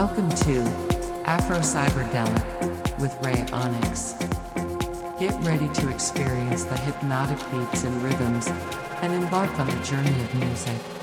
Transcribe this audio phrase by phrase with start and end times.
[0.00, 0.62] Welcome to
[1.26, 4.14] Afro Cyberdelic with Ray Onyx.
[5.18, 8.46] Get ready to experience the hypnotic beats and rhythms
[9.02, 10.99] and embark on a journey of music.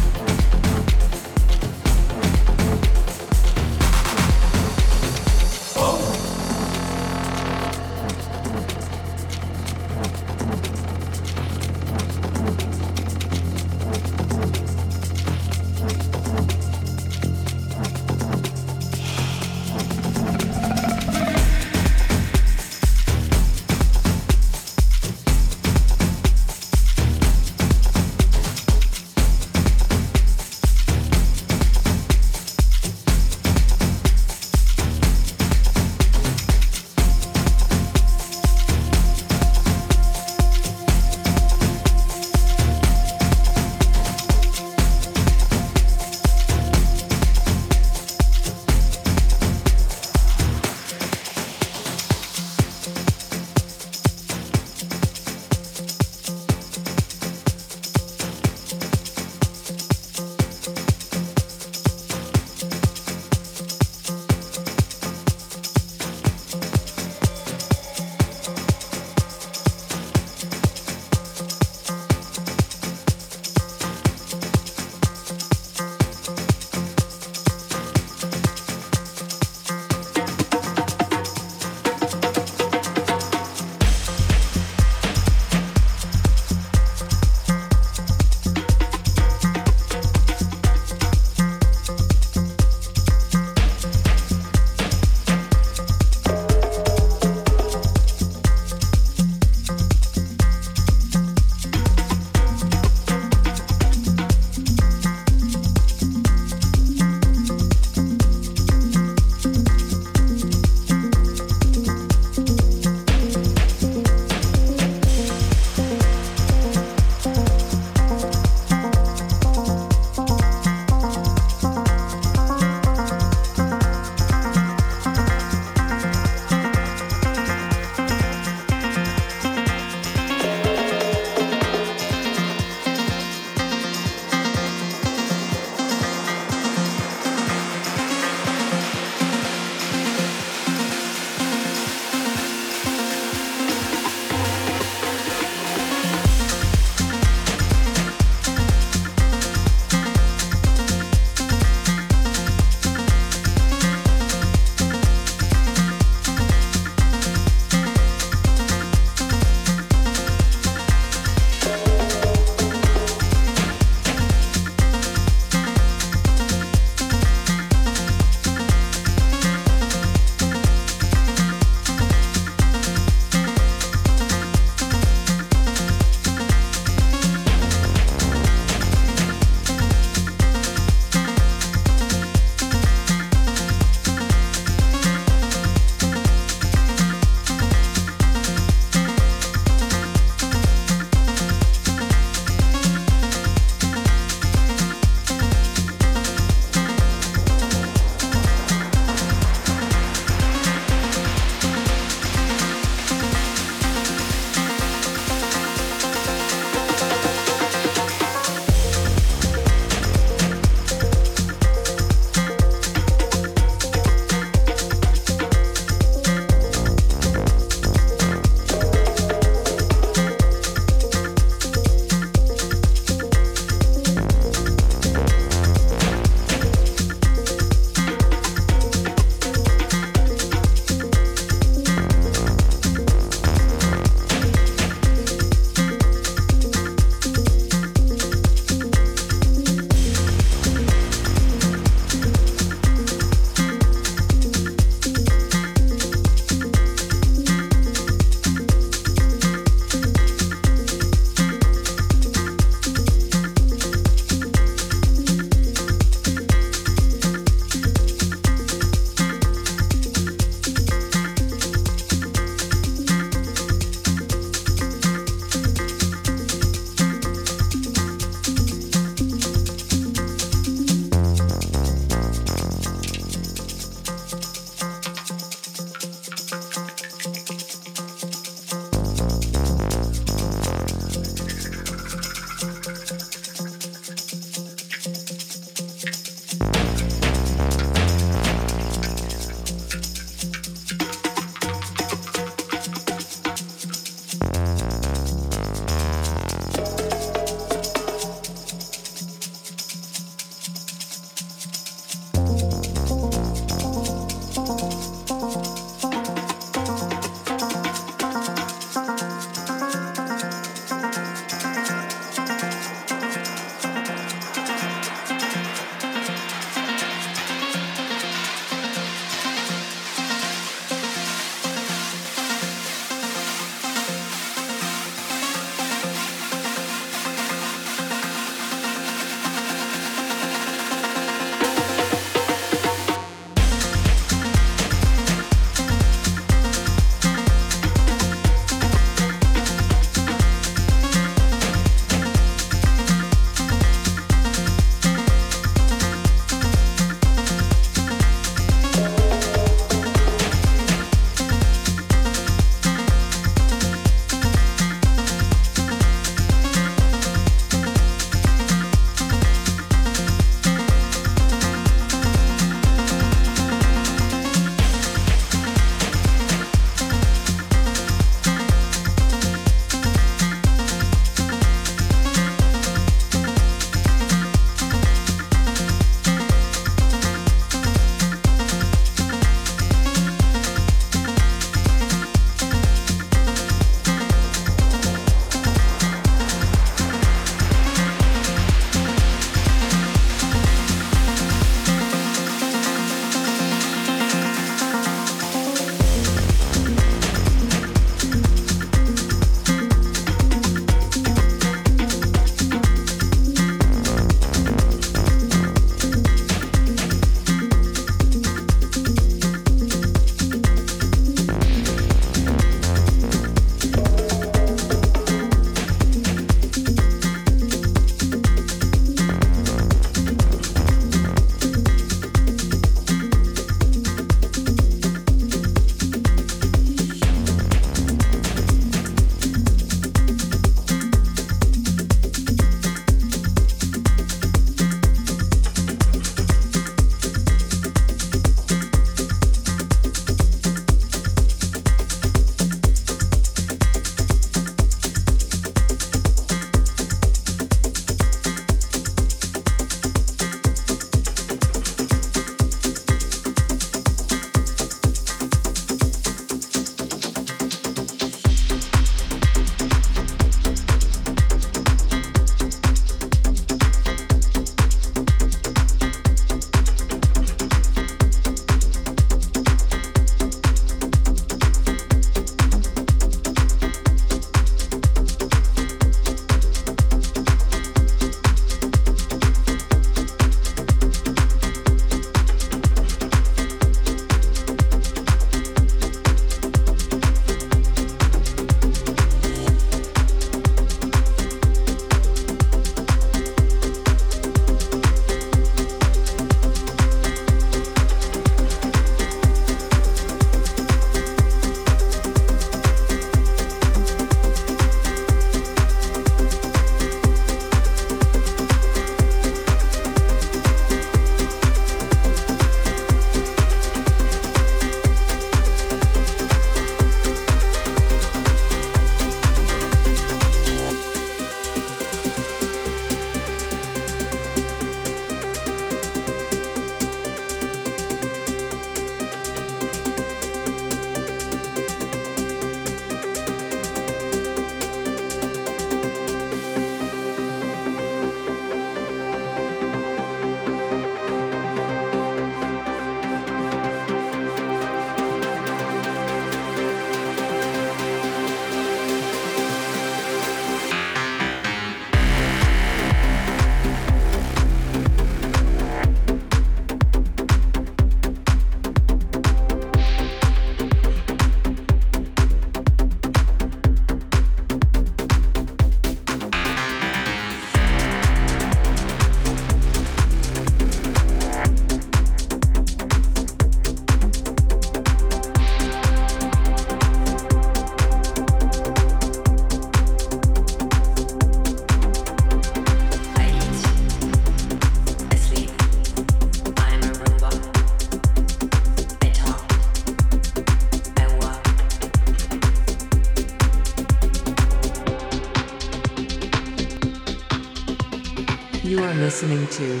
[599.10, 600.00] Are listening to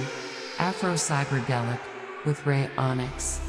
[0.60, 1.80] Afro Cyberdelic
[2.24, 3.39] with Ray Onyx.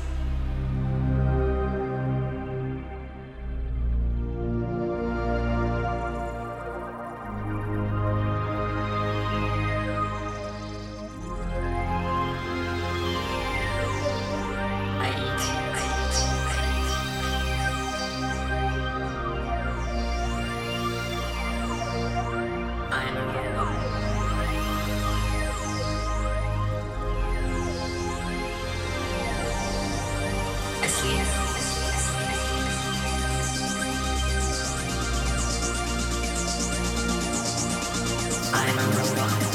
[38.53, 39.50] I'm a robot.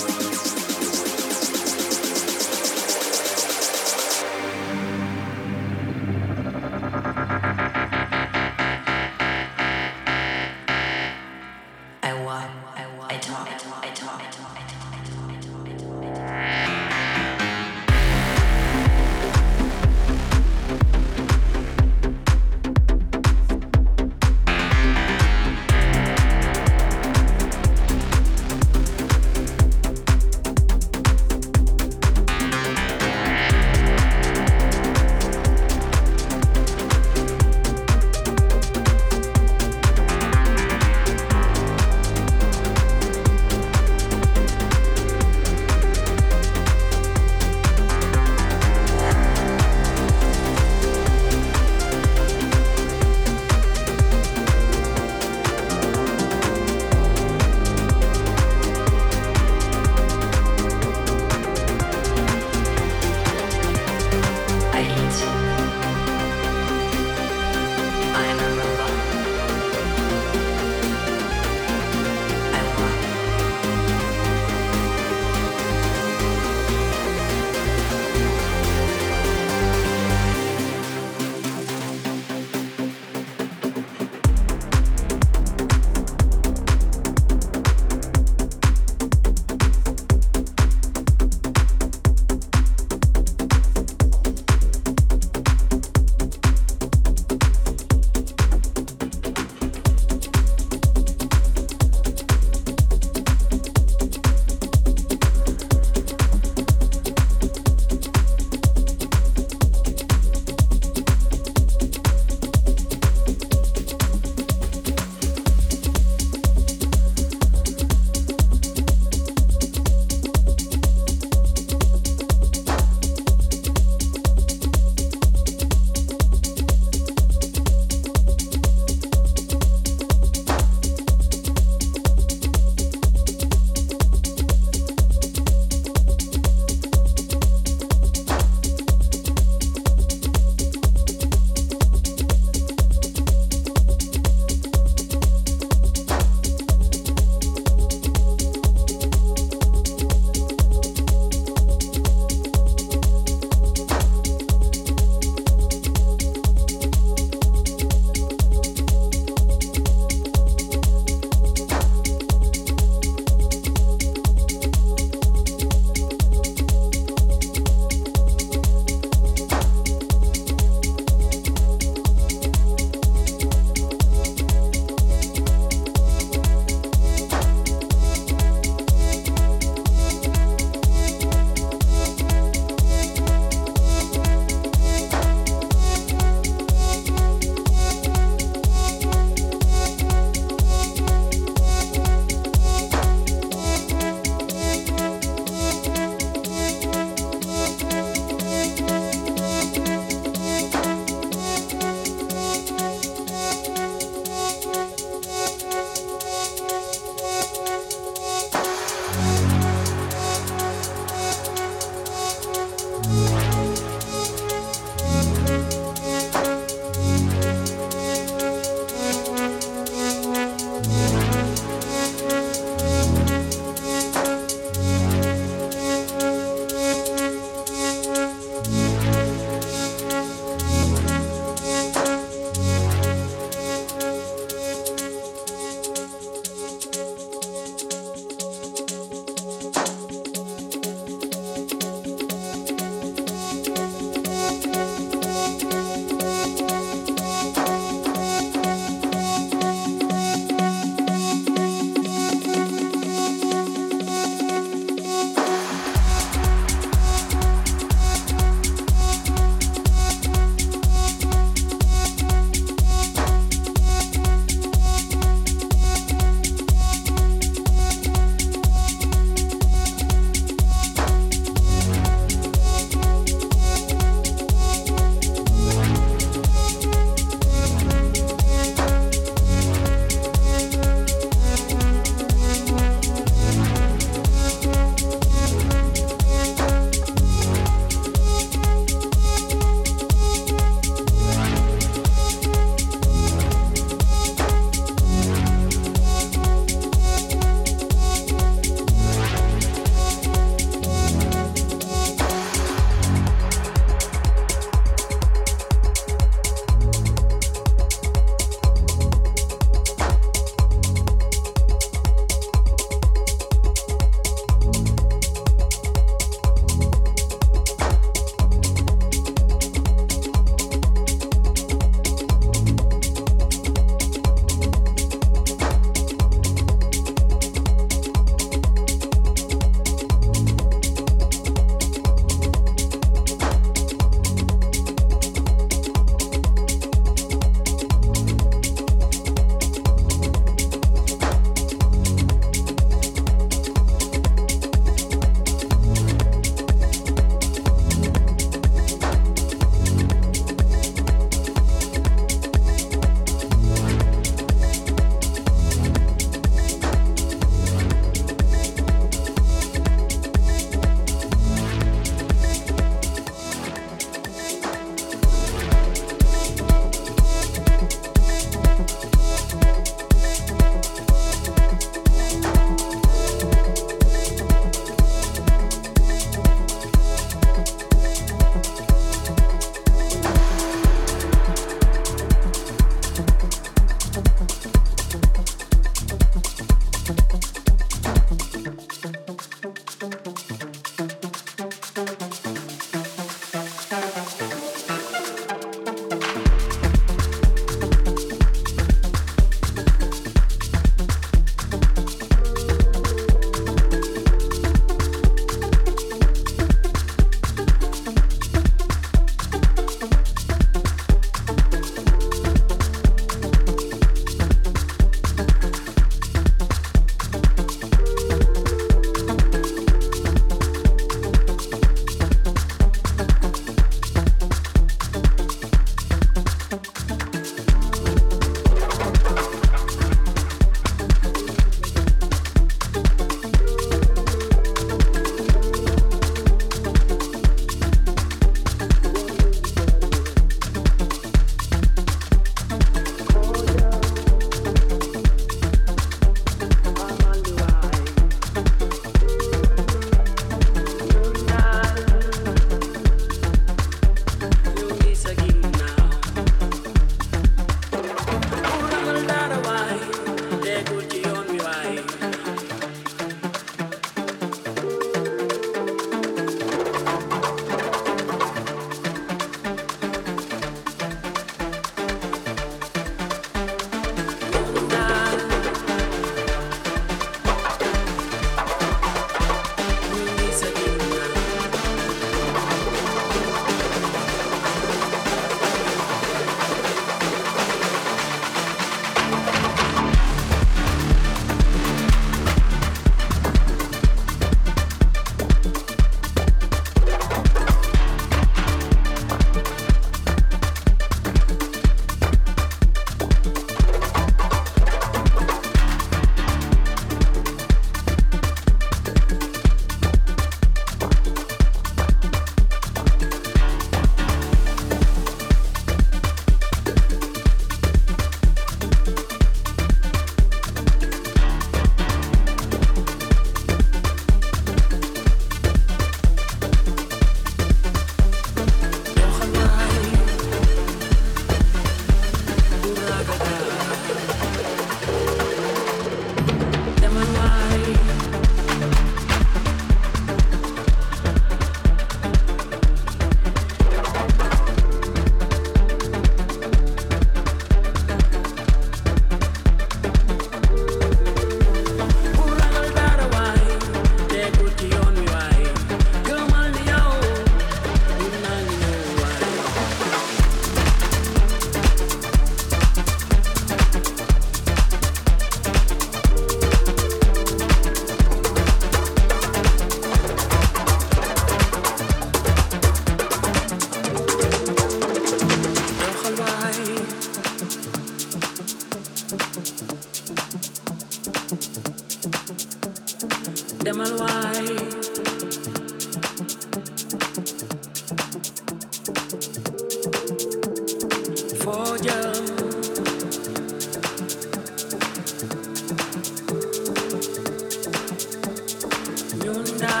[599.60, 600.00] You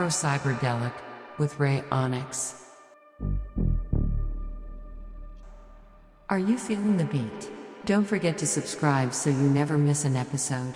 [0.00, 0.94] Afro Cyberdelic
[1.36, 2.54] with Ray Onyx.
[6.30, 7.50] Are you feeling the beat?
[7.84, 10.72] Don't forget to subscribe so you never miss an episode.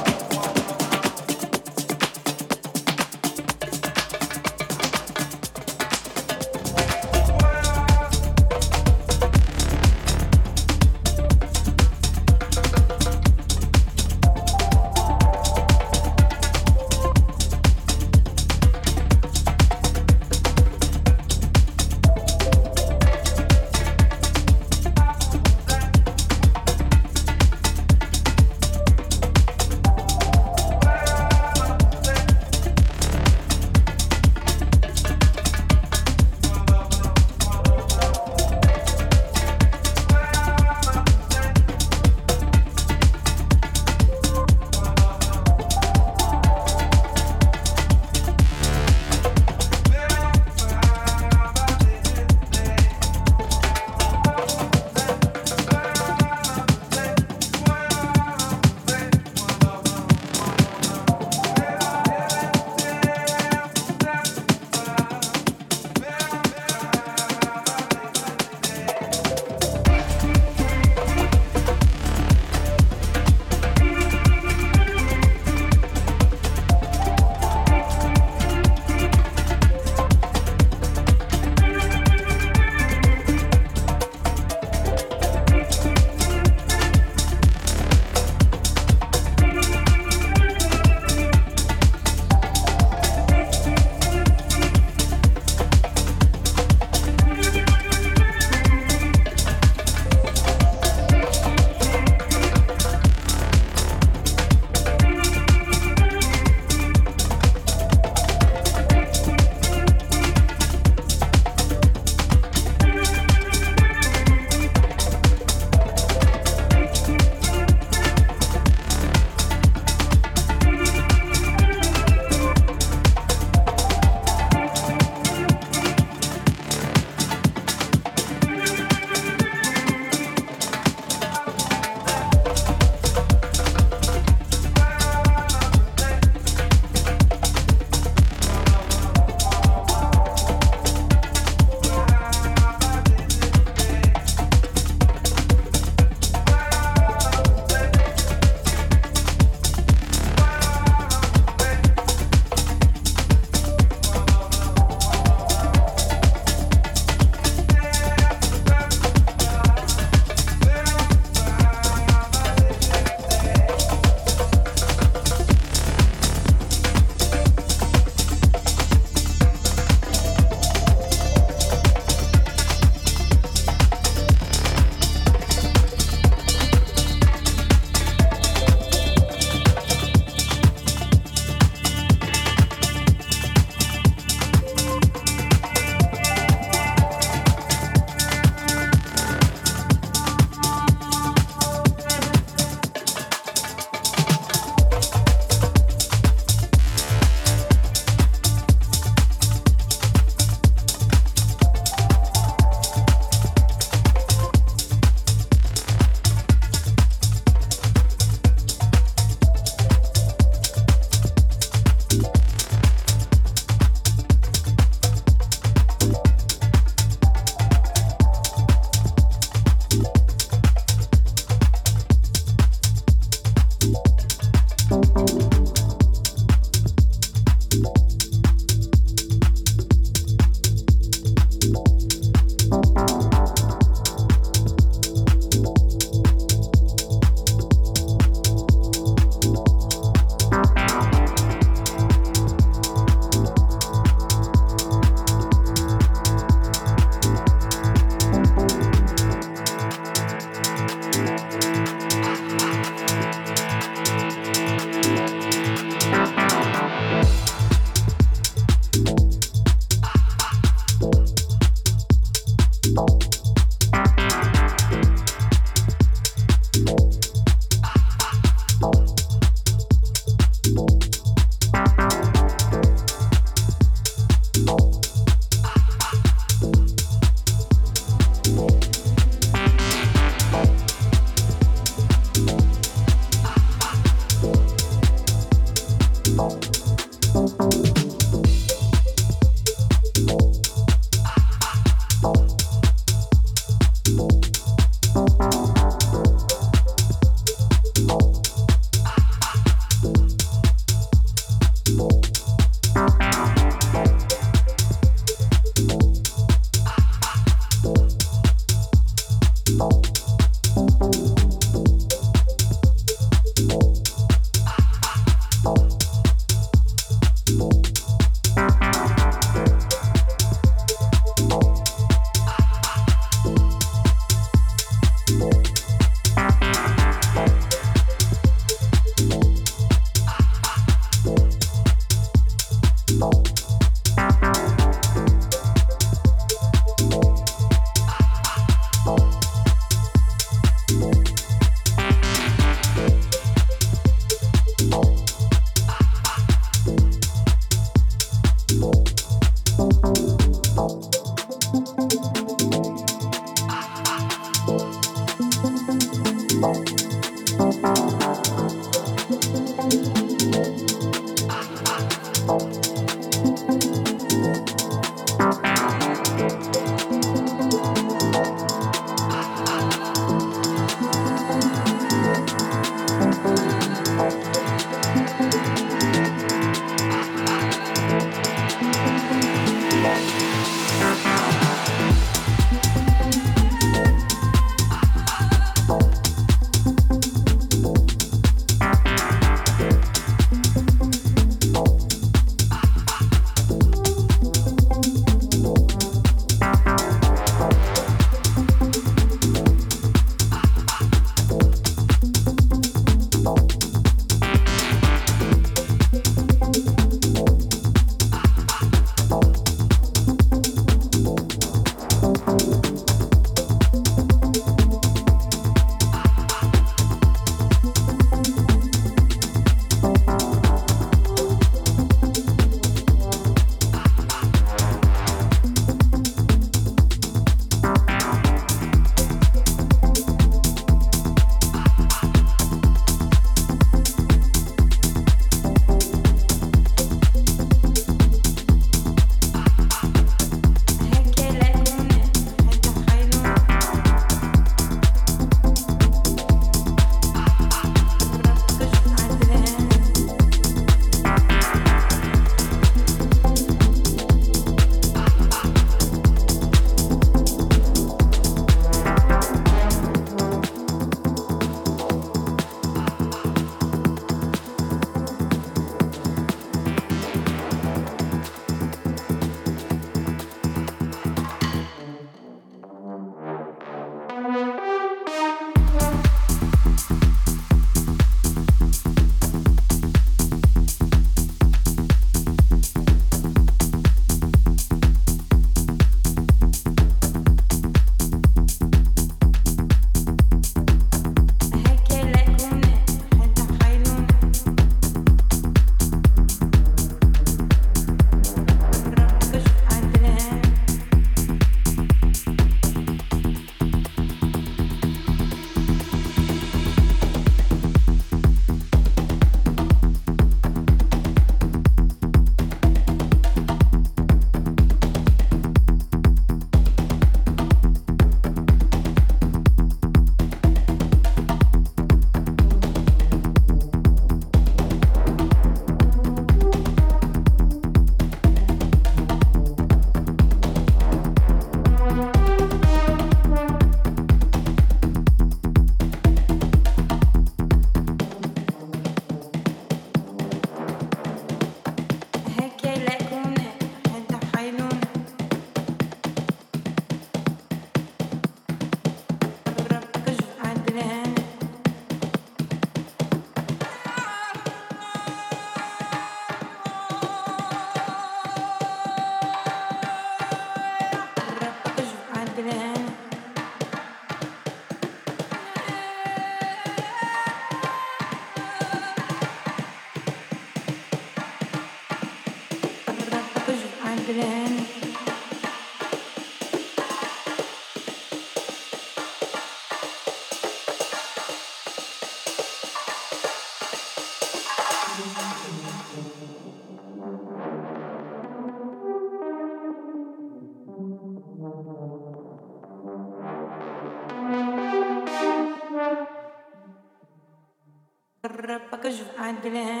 [599.61, 600.00] bless.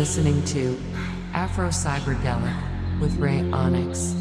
[0.00, 0.80] Listening to
[1.34, 2.56] Afro Cyberdelic
[3.02, 4.19] with Ray Onyx.